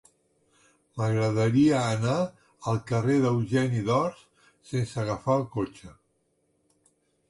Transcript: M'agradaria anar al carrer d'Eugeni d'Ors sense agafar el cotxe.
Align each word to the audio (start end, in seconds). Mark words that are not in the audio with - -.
M'agradaria 1.01 1.83
anar 1.99 2.17
al 2.73 2.81
carrer 2.93 3.21
d'Eugeni 3.27 3.87
d'Ors 3.93 4.27
sense 4.75 5.01
agafar 5.07 5.41
el 5.41 5.51
cotxe. 5.57 5.97